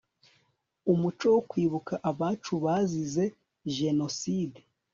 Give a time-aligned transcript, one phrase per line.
[0.91, 3.25] umuco wo kwibuka abacu bazize
[3.77, 4.59] jenoside